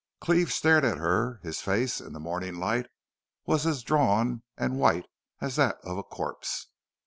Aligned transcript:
Cleve 0.19 0.51
stared 0.51 0.83
at 0.83 0.97
her. 0.97 1.39
His 1.43 1.61
face, 1.61 2.01
in 2.01 2.13
the 2.13 2.19
morning 2.19 2.55
light, 2.55 2.87
was 3.45 3.67
as 3.67 3.83
drawn 3.83 4.41
and 4.57 4.79
white 4.79 5.05
as 5.41 5.57
that 5.57 5.77
of 5.83 5.99
a 5.99 6.03
corpse. 6.03 6.69